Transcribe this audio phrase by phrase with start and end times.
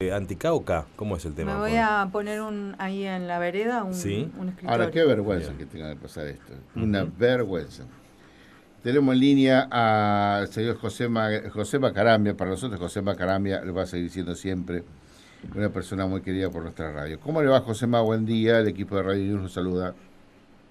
[0.00, 1.54] Eh, Anticauca, ¿cómo es el tema?
[1.54, 4.30] Me voy a poner un ahí en la vereda un, Sí.
[4.38, 4.70] un escritorio.
[4.70, 6.52] Ahora, qué vergüenza que tenga que pasar esto.
[6.76, 7.82] Una vergüenza.
[8.84, 12.36] Tenemos en línea al señor José, Ma- José Macarambia.
[12.36, 14.84] Para nosotros, José Macarambia lo va a seguir siendo siempre
[15.56, 17.18] una persona muy querida por nuestra radio.
[17.18, 18.00] ¿Cómo le va, José Ma?
[18.00, 18.60] Buen día.
[18.60, 19.94] El equipo de Radio News lo saluda.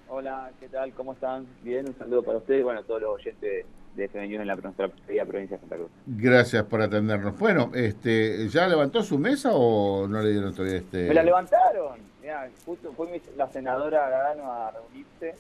[0.07, 0.93] Hola, ¿qué tal?
[0.93, 1.45] ¿Cómo están?
[1.63, 3.65] Bien, un saludo para ustedes y bueno, a todos los oyentes
[3.97, 5.89] de FM en la nuestra querida provincia de Santa Cruz.
[6.05, 7.37] Gracias por atendernos.
[7.37, 11.07] Bueno, este, ¿ya levantó su mesa o no le dieron todavía este?
[11.07, 11.97] Me la levantaron.
[12.21, 15.35] Mirá, justo fue mi- la senadora Gagano a reunirse.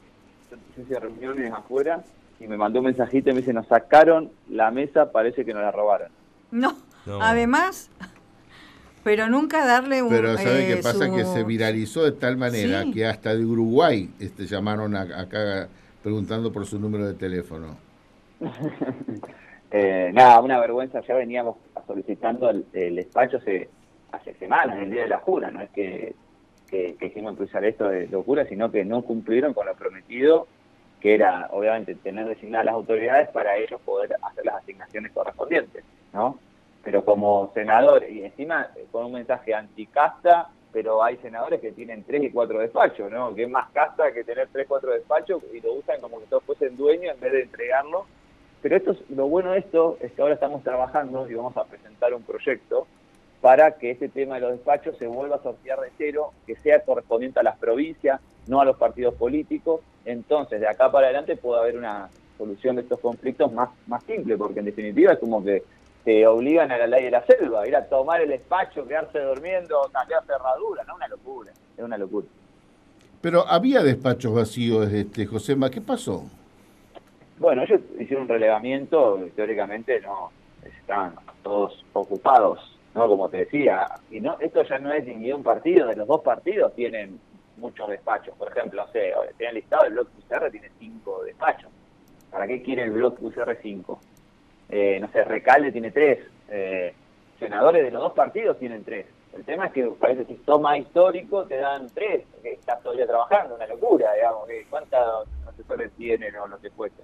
[0.51, 2.03] Yo yo hice reuniones afuera
[2.39, 5.61] y me mandó un mensajito y me dice, nos sacaron la mesa, parece que nos
[5.61, 6.09] la robaron.
[6.51, 7.21] No, No.
[7.21, 7.89] además,
[9.03, 10.09] pero nunca darle un.
[10.09, 11.07] Pero ¿sabe eh, qué pasa?
[11.07, 12.91] su- Que se viralizó de tal manera Sí.
[12.93, 15.67] que hasta de Uruguay este, llamaron a- acá
[16.03, 17.77] preguntando por su número de teléfono.
[19.69, 21.01] Eh, nada, una vergüenza.
[21.01, 23.69] Ya veníamos solicitando el, despacho hace,
[24.11, 25.51] hace semanas, el día de la jura.
[25.51, 26.15] No es que,
[26.69, 30.47] que, que hicimos impulsar esto de locura, sino que no cumplieron con lo prometido,
[31.01, 36.39] que era, obviamente, tener designadas las autoridades para ellos poder hacer las asignaciones correspondientes, ¿no?
[36.83, 42.03] Pero como senadores, y encima eh, con un mensaje anticasta, pero hay senadores que tienen
[42.03, 43.35] tres y cuatro despachos, ¿no?
[43.35, 46.43] Que es más casta que tener tres, cuatro despachos y lo usan como que todos
[46.43, 48.05] fuesen dueños en vez de entregarlo
[48.61, 51.65] pero esto es, lo bueno de esto es que ahora estamos trabajando y vamos a
[51.65, 52.87] presentar un proyecto
[53.41, 56.81] para que este tema de los despachos se vuelva a sortear de cero, que sea
[56.81, 59.81] correspondiente a las provincias, no a los partidos políticos.
[60.05, 64.37] Entonces, de acá para adelante puede haber una solución de estos conflictos más, más simple,
[64.37, 65.63] porque en definitiva es como que
[66.03, 69.89] te obligan a la ley de la selva, ir a tomar el despacho, quedarse durmiendo,
[69.91, 70.95] cambiar cerradura, ¿no?
[70.95, 72.27] Una locura, es una locura.
[73.21, 76.23] Pero había despachos vacíos, este, Josema, ¿qué pasó?
[77.39, 80.31] Bueno, ellos hicieron un relevamiento, teóricamente no
[80.63, 83.07] estaban todos ocupados, ¿no?
[83.07, 86.21] Como te decía, y no esto ya no es de un partido, de los dos
[86.21, 87.19] partidos tienen
[87.57, 88.35] muchos despachos.
[88.37, 91.69] Por ejemplo, no sé, tienen listado el bloque UCR tiene cinco despachos.
[92.31, 93.99] ¿Para qué quiere el bloque UCR cinco?
[94.69, 96.19] Eh, no sé, Recalde tiene tres,
[96.49, 96.93] eh,
[97.39, 99.05] senadores de los dos partidos tienen tres.
[99.33, 103.55] El tema es que parece que toma histórico te dan tres, que estás todavía trabajando,
[103.55, 107.03] una locura, digamos, que cuántos asesores tienen o lo que fuese.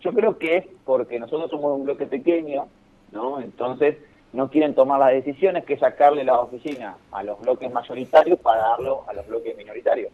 [0.00, 2.66] Yo creo que es porque nosotros somos un bloque pequeño,
[3.12, 3.40] ¿no?
[3.40, 3.96] Entonces
[4.32, 9.04] no quieren tomar las decisiones que sacarle la oficina a los bloques mayoritarios para darlo
[9.08, 10.10] a los bloques minoritarios.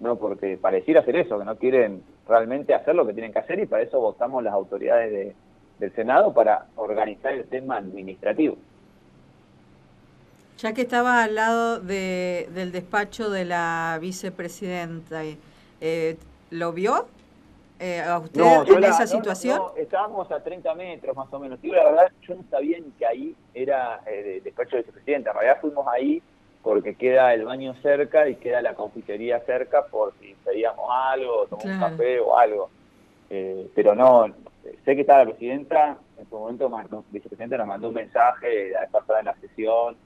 [0.00, 3.58] No, porque pareciera hacer eso, que no quieren realmente hacer lo que tienen que hacer
[3.58, 5.34] y para eso votamos las autoridades de-
[5.78, 8.56] del Senado para organizar el tema administrativo.
[10.58, 15.22] Ya que estaba al lado de, del despacho de la vicepresidenta,
[15.82, 16.16] eh,
[16.50, 17.06] ¿lo vio?
[17.78, 19.58] Eh, ¿A usted yo en la- esa no, situación?
[19.58, 21.60] no, estábamos a 30 metros más o menos.
[21.60, 25.28] Digo, la verdad, yo no sabía ni que ahí era eh, el despacho del vicepresidente.
[25.28, 26.22] En realidad fuimos ahí
[26.62, 31.64] porque queda el baño cerca y queda la confitería cerca por si pedíamos algo, tomamos
[31.70, 32.70] un café o algo.
[33.30, 34.26] Eh, pero no,
[34.84, 38.80] sé que estaba la presidenta, en su momento mandó, vicepresidenta nos mandó un mensaje la
[38.80, 39.96] vez pasada en la sesión,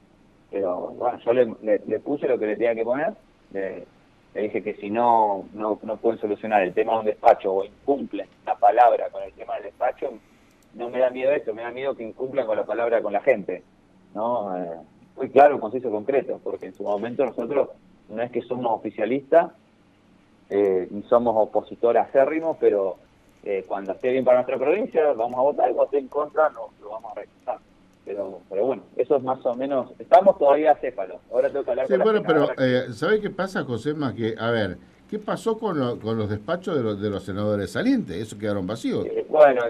[0.51, 3.13] pero bueno, yo le, le- le puse lo que le tenía que poner,
[3.53, 3.87] le,
[4.35, 7.65] le dije que si no, no no pueden solucionar el tema de un despacho o
[7.65, 10.13] incumplen la palabra con el tema del despacho,
[10.75, 13.21] no me da miedo eso, me da miedo que incumplan con la palabra con la
[13.21, 13.63] gente,
[14.15, 14.57] ¿no?
[14.57, 14.77] Eh,
[15.17, 17.71] muy claro, conciso, concreto, porque en su momento nosotros
[18.09, 19.53] no es que somos oficialistas,
[20.49, 22.97] eh, ni somos opositores acérrimos, pero
[23.43, 26.51] eh, cuando esté bien para nuestra provincia vamos a votar y cuando esté en contra
[26.51, 27.59] no lo vamos a rechazar.
[28.10, 31.87] Pero, pero bueno, eso es más o menos, estamos todavía céfalos, ahora tengo que hablar
[31.87, 34.12] Sí, con la bueno, pero eh, ¿sabe qué pasa, Josema?
[34.12, 34.78] Que, a ver,
[35.09, 38.16] ¿qué pasó con, lo- con los despachos de los, de los senadores salientes?
[38.16, 39.06] ¿Eso quedaron vacíos?
[39.06, 39.62] Eh, bueno,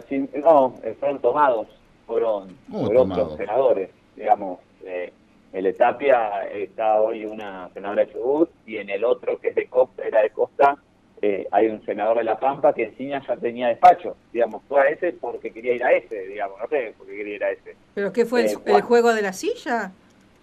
[0.42, 1.66] no, eh, fueron tomados,
[2.06, 3.24] fueron ¿Cómo por tomados?
[3.24, 4.60] otros senadores, digamos.
[4.86, 5.12] Eh,
[5.52, 9.54] en el Tapia está hoy una senadora de Chubut y en el otro, que es
[9.54, 10.78] de Costa, era de Costa,
[11.22, 14.84] eh, hay un senador de La Pampa que encima ya tenía despacho, digamos, fue a
[14.88, 17.76] ese porque quería ir a ese, digamos, no sé por qué quería ir a ese.
[17.94, 18.82] ¿Pero qué fue el, Eh, el Juan.
[18.82, 19.92] juego de la silla?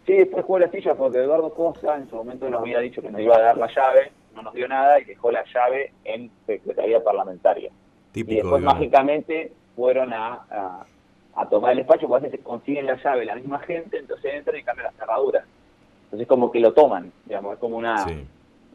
[0.06, 3.10] Sí, después jugó la silla porque Eduardo Costa en su momento nos había dicho que
[3.10, 6.30] nos iba a dar la llave, no nos dio nada y dejó la llave en
[6.46, 7.70] Secretaría Parlamentaria.
[7.70, 8.36] y Típico.
[8.44, 8.80] después digamos.
[8.80, 10.86] mágicamente fueron a, a,
[11.36, 14.58] a tomar el despacho, porque a veces consiguen la llave la misma gente, entonces entran
[14.58, 15.44] y cambian las cerraduras.
[16.06, 17.98] Entonces como que lo toman, digamos, es como una...
[18.08, 18.26] Sí.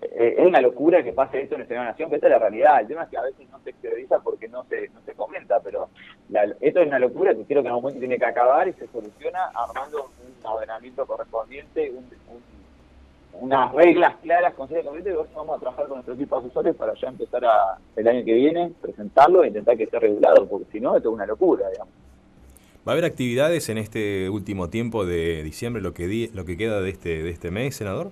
[0.02, 2.32] Eh, es una locura que pase esto en el Senado de Nación, que esta es
[2.32, 2.81] la realidad.
[2.81, 5.60] El tema es que a veces no se exterioriza porque no se, no se comenta,
[5.60, 5.88] pero
[6.31, 8.72] la- esto es una locura que creo que en algún momento tiene que acabar y
[8.75, 12.04] se soluciona armando un ordenamiento correspondiente, un,
[12.34, 12.52] un-
[13.40, 16.76] unas reglas claras, con serie concreta, y vamos a trabajar con nuestro equipo de asesores
[16.76, 20.66] para ya empezar a, el año que viene, presentarlo e intentar que esté regulado, porque
[20.70, 21.93] si no, esto es una locura, digamos.
[22.87, 26.81] ¿Va a haber actividades en este último tiempo de diciembre, lo que, lo que queda
[26.81, 28.10] de este, de este mes, senador?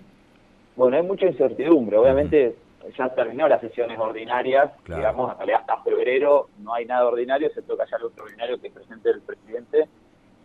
[0.77, 1.97] Bueno, hay mucha incertidumbre.
[1.97, 2.57] Obviamente
[2.97, 7.99] ya terminó las sesiones ordinarias, digamos, hasta febrero no hay nada ordinario, se toca ya
[7.99, 9.89] lo ordinario que presente el presidente.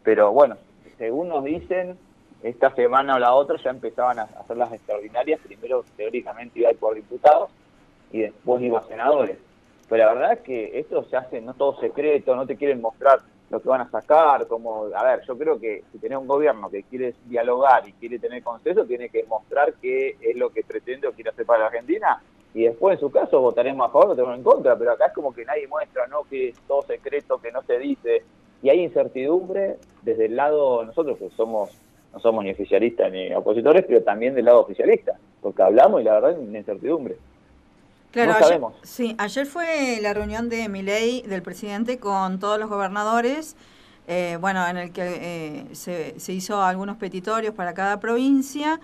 [0.03, 0.57] Pero bueno,
[0.97, 1.97] según nos dicen,
[2.43, 6.73] esta semana o la otra ya empezaban a hacer las extraordinarias, primero teóricamente iba a
[6.73, 7.49] ir por diputados
[8.11, 9.37] y después iba a senadores.
[9.89, 13.19] Pero la verdad es que esto se hace no todo secreto, no te quieren mostrar
[13.49, 16.69] lo que van a sacar, como, a ver, yo creo que si tenés un gobierno
[16.69, 21.07] que quiere dialogar y quiere tener consenso, tiene que mostrar qué es lo que pretende
[21.07, 22.21] o quiere hacer para la Argentina,
[22.53, 25.13] y después en su caso votaremos a favor o votaremos en contra, pero acá es
[25.13, 26.23] como que nadie muestra, ¿no?
[26.23, 28.23] Que es todo secreto, que no se dice,
[28.63, 31.69] y hay incertidumbre desde el lado, nosotros que somos,
[32.13, 36.13] no somos ni oficialistas ni opositores, pero también del lado oficialista, porque hablamos y la
[36.13, 37.17] verdad es una incertidumbre.
[38.15, 43.57] Claro, ayer, sí, ayer fue la reunión de Miley, del presidente, con todos los gobernadores,
[44.07, 48.79] eh, bueno, en el que eh, se, se, hizo algunos petitorios para cada provincia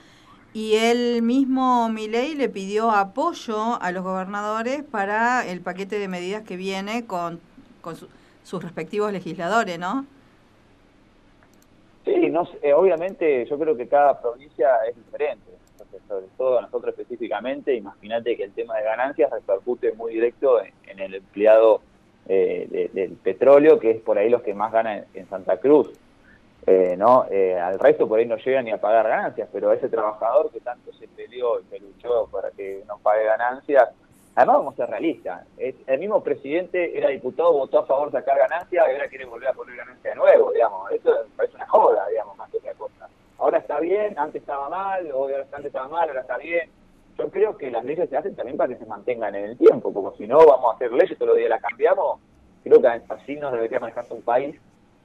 [0.54, 6.44] y él mismo, Miley, le pidió apoyo a los gobernadores para el paquete de medidas
[6.44, 7.40] que viene con,
[7.80, 7.96] con
[8.44, 10.06] sus respectivos legisladores, ¿no?
[12.04, 15.61] Sí, no, eh, obviamente yo creo que cada provincia es diferente
[16.08, 21.16] sobre todo nosotros específicamente, imagínate que el tema de ganancias repercute muy directo en, el
[21.16, 21.82] empleado
[22.28, 25.90] eh, del petróleo, que es por ahí los que más ganan en, Santa Cruz.
[26.68, 27.26] Eh, ¿no?
[27.32, 30.60] Eh, al resto por ahí no llegan ni a pagar ganancias, pero ese trabajador que
[30.60, 33.90] tanto se peleó y se luchó para que no pague ganancias,
[34.36, 38.38] además vamos a ser realistas, el mismo presidente era diputado, votó a favor de sacar
[38.38, 42.08] ganancias y ahora quiere volver a poner ganancias de nuevo, digamos, eso parece una joda,
[42.10, 43.10] digamos, más que otra cosa
[43.42, 46.70] ahora está bien, antes estaba mal, o antes estaba mal, ahora está bien.
[47.18, 49.94] Yo creo que las leyes se hacen también para que se mantengan en el tiempo,
[49.94, 52.20] porque si no vamos a hacer leyes, todos los días las cambiamos,
[52.64, 54.56] creo que así nos debería manejarse un país.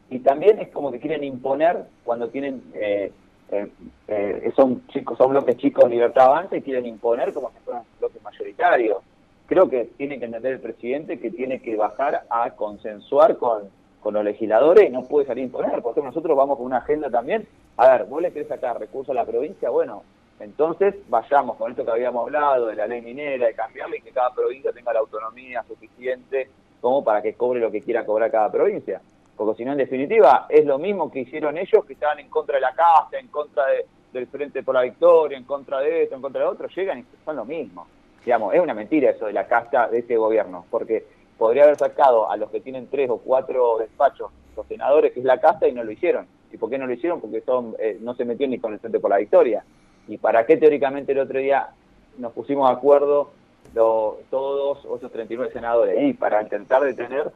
[0.09, 3.11] Y también es como que quieren imponer cuando tienen, eh,
[3.51, 3.71] eh,
[4.09, 8.23] eh, son chicos, son bloques chicos libertad avanza y quieren imponer como si fueran bloques
[8.23, 8.99] mayoritarios.
[9.47, 13.69] Creo que tiene que entender el presidente que tiene que bajar a consensuar con
[14.07, 17.11] con los legisladores y no puede salir a imponer, porque nosotros vamos con una agenda
[17.11, 17.45] también.
[17.77, 20.05] A ver, vos le querés sacar recursos a la provincia, bueno,
[20.39, 24.13] entonces vayamos con esto que habíamos hablado de la ley minera, de cambiarle y que
[24.13, 26.49] cada provincia tenga la autonomía suficiente
[26.81, 29.01] como para que cobre lo que quiera cobrar cada provincia.
[29.37, 32.55] Porque si no, en definitiva, es lo mismo que hicieron ellos que estaban en contra
[32.55, 33.65] de la casa, en contra
[34.13, 37.05] del Frente por la Victoria, en contra de esto, en contra de otro, llegan y
[37.25, 37.89] son lo mismo.
[38.25, 42.31] Digamos, es una mentira eso de la casta de este gobierno, porque podría haber sacado
[42.31, 45.73] a los que tienen tres o cuatro despachos, los senadores, que es la casta, y
[45.73, 46.27] no lo hicieron.
[46.51, 47.21] ¿Y por qué no lo hicieron?
[47.21, 49.65] Porque son eh, no se metieron ni con el Frente por la Victoria.
[50.09, 51.69] ¿Y para qué teóricamente el otro día
[52.19, 53.31] nos pusimos de acuerdo
[53.75, 55.97] todos esos 39 senadores?
[56.03, 57.33] Y para intentar detener,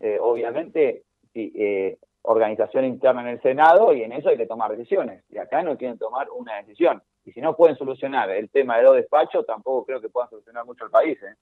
[0.00, 1.04] eh, obviamente,
[1.34, 5.22] eh, organización interna en el Senado y en eso hay que tomar decisiones.
[5.30, 7.02] Y acá no quieren tomar una decisión.
[7.24, 10.64] Y si no pueden solucionar el tema de los despachos, tampoco creo que puedan solucionar
[10.64, 11.18] mucho el país.
[11.22, 11.34] ¿eh?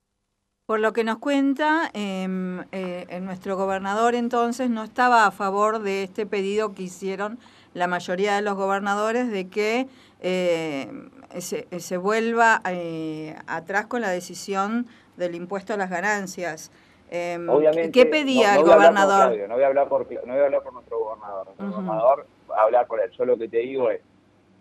[0.67, 6.05] Por lo que nos cuenta, em, eh, nuestro gobernador entonces no estaba a favor de
[6.05, 7.39] este pedido que hicieron
[7.75, 9.89] la mayoría de los gobernadores de que
[10.21, 10.89] eh,
[11.37, 14.87] se, vuelva eh, atrás con la decisión
[15.19, 16.73] del impuesto a las ganancias.
[17.11, 17.47] Em,
[17.93, 19.37] ¿Qué pedía el gobernador?
[19.47, 21.47] no, voy a hablar por, no voy a hablar por nuestro gobernador.
[21.59, 23.11] Nuestro gobernador va a hablar por él.
[23.11, 24.01] Yo lo que te digo es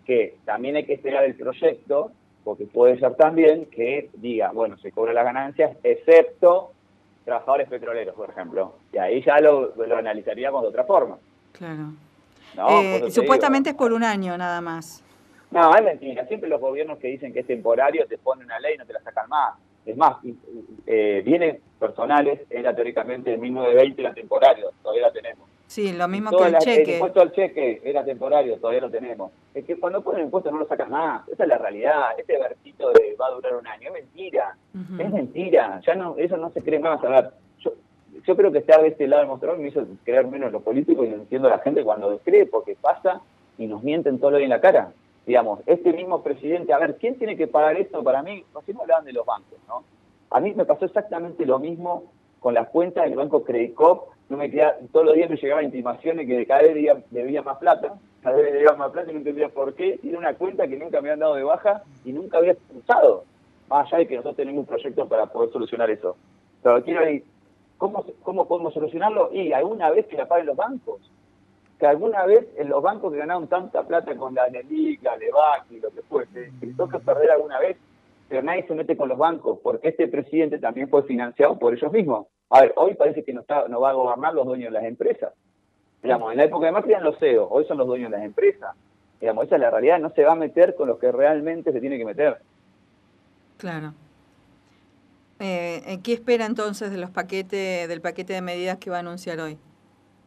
[0.04, 2.12] que también hay que esperar el proyecto
[2.44, 6.72] porque puede ser también que diga, bueno, se cobra las ganancias, excepto
[7.24, 8.74] trabajadores petroleros, por ejemplo.
[8.92, 11.18] Y ahí ya lo, analizaríamos de otra forma.
[11.52, 11.94] Claro.
[12.70, 15.02] Eh, supuestamente es por un año nada más.
[15.50, 16.26] No, es mentira.
[16.26, 18.92] Siempre los gobiernos que dicen que es temporario te ponen una ley y no te
[18.92, 19.54] la sacan más.
[19.86, 20.16] Es más,
[20.86, 25.46] eh, vienen personales, era teóricamente el 1920 era temporario, todavía la tenemos.
[25.74, 26.82] Sí, lo mismo que el cheque.
[26.82, 29.32] El impuesto al cheque era temporario, todavía lo tenemos.
[29.52, 31.28] Es que cuando ponen impuesto no lo sacas más.
[31.28, 32.10] Esa es la realidad.
[32.16, 34.56] Este versito de va a durar un año es mentira.
[34.72, 35.80] Es mentira.
[35.84, 37.02] Ya no, eso no se cree más.
[37.02, 37.72] A ver, yo,
[38.24, 41.08] yo creo que estar de este lado del mostrador me hizo creer menos los políticos
[41.08, 43.20] y entiendo a la gente cuando descree porque pasa
[43.58, 44.92] y nos mienten todo lo en la cara.
[45.26, 48.44] Digamos, este mismo presidente, a ver, ¿quién tiene que pagar esto para mí?
[48.54, 49.82] Recién hablaban de los bancos, ¿no?
[50.30, 52.04] A mí me pasó exactamente lo mismo
[52.38, 53.74] con las cuentas del banco Credit
[54.28, 56.74] no me queda, todos los días me llegaban intimaciones que cada vez
[57.10, 59.98] debía, más plata, cada vez debía más plata y no entendía por qué.
[59.98, 63.24] Tiene una cuenta que nunca me han dado de baja y nunca había usado.
[63.68, 66.16] Más allá de que nosotros tenemos un proyecto para poder solucionar eso.
[66.62, 67.24] Pero quiero decir,
[67.76, 69.30] ¿cómo, ¿cómo podemos solucionarlo?
[69.32, 71.00] Y alguna vez que la paguen los bancos.
[71.78, 75.70] Que alguna vez en los bancos que ganaron tanta plata con la NELIC, la LEVAC
[75.70, 77.76] y lo que fuese, que toca perder alguna vez,
[78.28, 81.92] pero nadie se mete con los bancos, porque este presidente también fue financiado por ellos
[81.92, 82.26] mismos.
[82.54, 84.84] A ver, hoy parece que no, está, no va a gobernar los dueños de las
[84.84, 85.32] empresas.
[86.00, 88.24] Digamos, en la época de Macri eran los CEOs, hoy son los dueños de las
[88.24, 88.76] empresas.
[89.20, 91.80] Digamos, esa es la realidad, no se va a meter con los que realmente se
[91.80, 92.38] tiene que meter.
[93.56, 93.92] Claro.
[95.40, 99.40] Eh, ¿Qué espera entonces de los paquetes, del paquete de medidas que va a anunciar
[99.40, 99.58] hoy?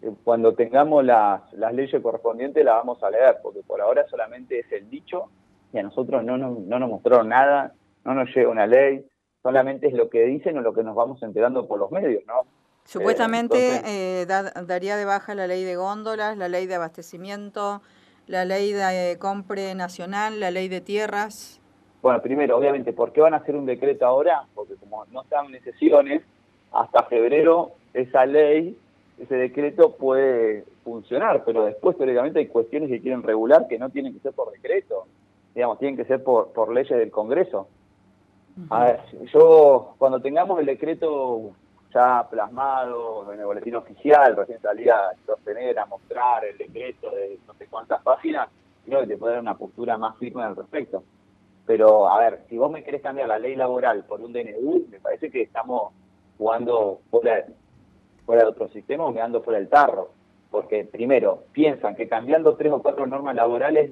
[0.02, 4.60] Eh, cuando tengamos las, las leyes correspondientes las vamos a leer, porque por ahora solamente
[4.60, 5.30] es el dicho
[5.72, 9.06] y a nosotros no nos, no nos mostraron nada, no nos llega una ley,
[9.48, 12.42] solamente es lo que dicen o lo que nos vamos enterando por los medios, ¿no?
[12.84, 17.82] Supuestamente eh, daría de baja la ley de góndolas, la ley de abastecimiento,
[18.28, 21.62] la ley de eh, compre nacional, la ley de tierras.
[22.02, 24.44] Bueno, primero, obviamente, ¿por qué van a hacer un decreto ahora?
[24.54, 26.24] Porque como no están en sesiones,
[26.74, 28.78] hasta febrero esa ley,
[29.18, 34.14] ese decreto puede funcionar, pero después teóricamente hay cuestiones que quieren regular que no tienen
[34.14, 35.06] que ser por decreto,
[35.56, 37.70] digamos, tienen que ser por, por leyes del Congreso.
[38.70, 39.00] A ver,
[39.32, 41.52] yo cuando tengamos el decreto
[41.94, 47.38] ya plasmado en el boletín oficial, recién salía a sostener, a mostrar el decreto de
[47.48, 48.50] no sé cuántas páginas,
[48.86, 51.04] creo que te puede dar una postura más firme al respecto.
[51.68, 55.00] Pero, a ver, si vos me querés cambiar la ley laboral por un DNU, me
[55.00, 55.94] parece que estamos
[56.38, 57.46] jugando fuera,
[58.26, 60.10] fuera de otro sistema o mirando fuera del tarro.
[60.50, 63.92] Porque, primero, piensan que cambiando tres o cuatro normas laborales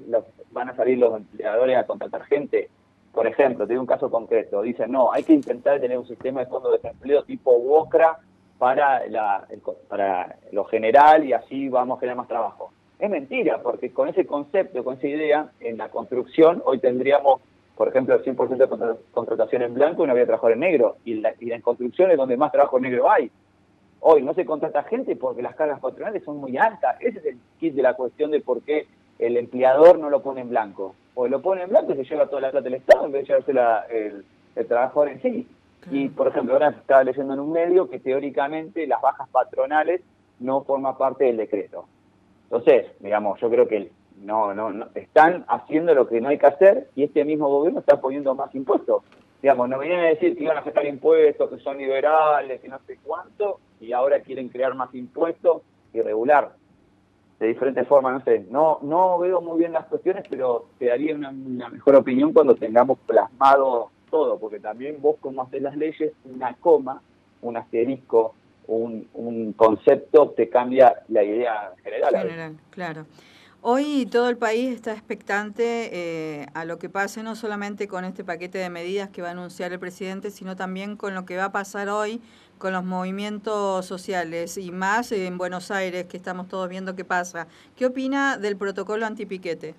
[0.50, 2.70] van a salir los empleadores a contratar gente
[3.16, 6.46] por ejemplo, tengo un caso concreto, dicen, no, hay que intentar tener un sistema de
[6.48, 8.18] fondo de desempleo tipo WOCRA
[8.58, 9.48] para, la,
[9.88, 12.72] para lo general y así vamos a generar más trabajo.
[12.98, 17.40] Es mentira, porque con ese concepto, con esa idea, en la construcción hoy tendríamos,
[17.74, 20.96] por ejemplo, el 100% de contratación en blanco y no había trabajo en negro.
[21.06, 23.30] Y, la, y en construcción es donde más trabajo en negro hay.
[24.00, 26.98] Hoy no se contrata gente porque las cargas patronales son muy altas.
[27.00, 28.86] Ese es el kit de la cuestión de por qué
[29.18, 30.94] el empleador no lo pone en blanco.
[31.18, 33.22] O lo pone en blanco y se lleva toda la plata del Estado en vez
[33.22, 35.48] de llevarse la, el, trabajador en sí.
[35.90, 40.02] Y, por ejemplo, ahora estaba leyendo en un medio que teóricamente las bajas patronales
[40.40, 41.86] no forman parte del decreto.
[42.44, 43.90] Entonces, digamos, yo creo que
[44.22, 47.80] no, no, no, están haciendo lo que no hay que hacer y este mismo gobierno
[47.80, 49.02] está poniendo más impuestos.
[49.40, 52.78] Digamos, nos vienen a decir que iban a sacar impuestos, que son liberales, que no
[52.86, 55.62] sé cuánto, y ahora quieren crear más impuestos
[55.94, 56.50] y regular
[57.38, 61.14] de diferentes formas, no sé, no, no veo muy bien las cuestiones, pero te daría
[61.14, 66.54] una, mejor opinión cuando tengamos plasmado todo, porque también vos como haces las leyes, una
[66.54, 67.02] coma,
[67.42, 68.34] un asterisco,
[68.68, 72.16] un, un concepto te cambia la idea general.
[72.16, 73.06] General, claro.
[73.68, 78.22] Hoy todo el país está expectante eh, a lo que pase, no solamente con este
[78.22, 81.46] paquete de medidas que va a anunciar el presidente, sino también con lo que va
[81.46, 82.20] a pasar hoy
[82.58, 87.46] con los movimientos sociales y más en Buenos Aires, que estamos todos viendo qué pasa.
[87.76, 89.74] ¿Qué opina del protocolo antipiquete?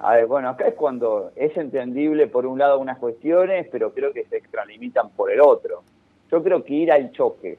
[0.00, 4.12] A ver, bueno, acá es cuando es entendible por un lado unas cuestiones, pero creo
[4.12, 5.82] que se extralimitan por el otro.
[6.30, 7.58] Yo creo que ir al choque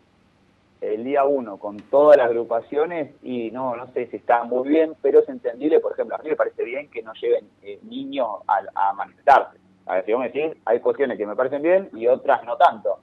[0.82, 4.94] el día uno con todas las agrupaciones y no no sé si está muy bien,
[5.02, 8.28] pero es entendible, por ejemplo, a mí me parece bien que no lleven eh, niños
[8.48, 9.58] a, manifestarse.
[9.90, 12.58] A ver, si vos me decís, hay cuestiones que me parecen bien y otras no
[12.58, 13.00] tanto.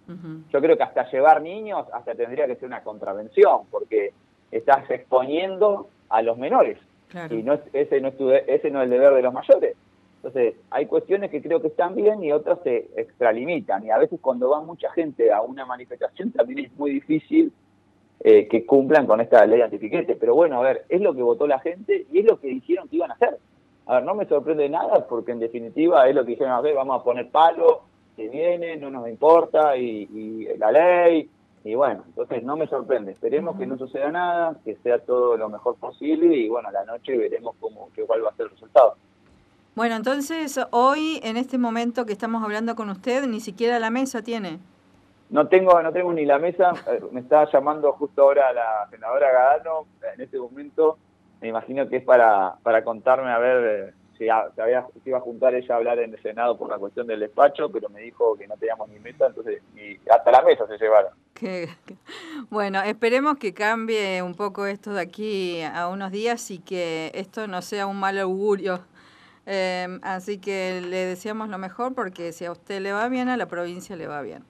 [0.53, 4.13] Yo creo que hasta llevar niños, hasta tendría que ser una contravención, porque
[4.53, 6.79] estás exponiendo a los menores.
[7.29, 8.15] Y no ese, no es
[8.47, 9.77] ese no es el deber de los mayores.
[10.19, 13.85] Entonces, hay cuestiones que creo que están bien y otras se extralimitan.
[13.85, 17.53] Y a veces cuando va mucha gente a una manifestación también es muy difícil
[18.21, 20.15] eh, que cumplan con esta ley antipiquete.
[20.15, 22.89] Pero bueno, a ver, es lo que votó la gente y es lo que dijeron
[22.89, 23.39] que iban a hacer.
[23.87, 26.75] A ver, no me sorprende nada porque en definitiva es lo que dijeron, a ver,
[26.75, 27.83] vamos a poner palo,
[28.17, 31.31] que viene, no nos importa, y, la ley,
[31.63, 33.13] y bueno, entonces no me sorprende.
[33.13, 36.85] Esperemos que no suceda nada, que sea todo lo mejor posible y bueno, a la
[36.85, 38.97] noche veremos cómo, qué, cuál va a ser el resultado.
[39.77, 44.23] Bueno, entonces hoy, en este momento que estamos hablando con usted, ni siquiera la mesa
[44.23, 44.59] tiene.
[45.29, 46.73] No tengo, no tengo ni la mesa.
[46.87, 49.87] Eh, me está llamando justo ahora la senadora Gadano.
[50.15, 50.99] En este momento,
[51.47, 55.21] me imagino que es para, para contarme a ver eh, si, había, si iba a
[55.21, 58.37] juntar ella a hablar en el Senado por la cuestión del despacho, pero me dijo
[58.37, 61.13] que no teníamos ni mesa, entonces ni, hasta la mesa se llevaron.
[62.51, 67.47] bueno, esperemos que cambie un poco esto de aquí a unos días y que esto
[67.47, 68.81] no sea un mal augurio.
[69.49, 73.37] Eh, así que le deseamos lo mejor porque si a usted le va bien, a
[73.37, 74.43] la provincia le va bien.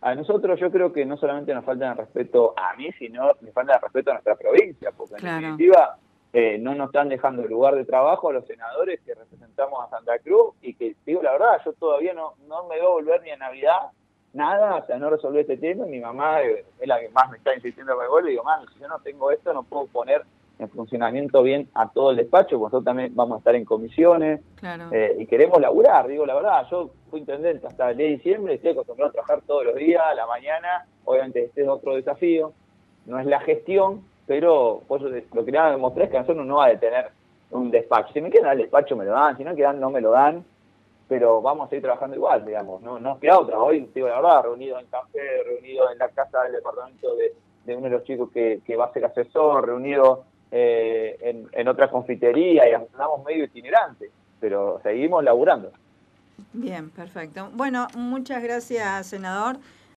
[0.00, 3.52] A nosotros yo creo que no solamente nos falta el respeto a mí, sino nos
[3.52, 5.98] falta el respeto a nuestra provincia, porque en definitiva
[6.32, 9.90] eh, no nos están dejando el lugar de trabajo a los senadores que representamos a
[9.90, 13.22] Santa Cruz y que, digo la verdad, yo todavía no, no me voy a volver
[13.22, 13.90] ni a Navidad,
[14.32, 15.86] nada, o sea, no resolver este tema.
[15.86, 18.80] Mi mamá es la que más me está insistiendo para el y digo, mami, si
[18.80, 20.22] yo no tengo esto, no puedo poner
[20.58, 24.40] en funcionamiento bien a todo el despacho, nosotros también vamos a estar en comisiones
[24.90, 28.54] eh, y queremos laburar, digo la verdad, yo fui intendente hasta el día de diciembre,
[28.54, 32.52] estoy acostumbrado a trabajar todos los días, a la mañana, obviamente este es otro desafío,
[33.06, 36.66] no es la gestión, pero pues, lo que quería demostrar es que nosotros no va
[36.66, 37.10] a detener
[37.50, 38.12] un despacho.
[38.12, 40.44] Si me quedan el despacho me lo dan, si no quedan no me lo dan,
[41.08, 43.58] pero vamos a seguir trabajando igual, digamos, no nos queda otra.
[43.58, 47.88] Hoy, digo la verdad, reunido en café, reunido en la casa del departamento de, uno
[47.88, 53.24] de los chicos que, va a ser asesor, reunido eh, en, otra confitería y andamos
[53.24, 55.72] medio itinerante, pero seguimos laburando.
[56.52, 57.48] Bien, perfecto.
[57.54, 59.56] Bueno, muchas gracias, senador.